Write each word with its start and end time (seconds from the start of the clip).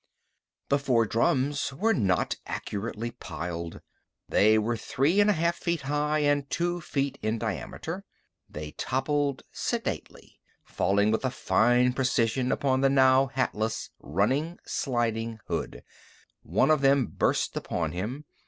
The 0.69 0.79
four 0.79 1.05
drums 1.05 1.71
were 1.71 1.93
not 1.93 2.35
accurately 2.47 3.11
piled. 3.11 3.81
They 4.27 4.57
were 4.57 4.75
three 4.75 5.19
and 5.19 5.29
a 5.29 5.33
half 5.33 5.55
feet 5.57 5.81
high 5.81 6.21
and 6.21 6.49
two 6.49 6.81
feet 6.81 7.19
in 7.21 7.37
diameter. 7.37 8.03
They 8.49 8.71
toppled 8.71 9.43
sedately, 9.51 10.39
falling 10.63 11.11
with 11.11 11.23
a 11.23 11.29
fine 11.29 11.93
precision 11.93 12.51
upon 12.51 12.81
the 12.81 12.89
now 12.89 13.27
hatless, 13.27 13.91
running, 13.99 14.57
sliding 14.65 15.37
hood. 15.47 15.83
One 16.41 16.71
of 16.71 16.81
them 16.81 17.05
burst 17.05 17.55
upon 17.55 17.91
him. 17.91 18.25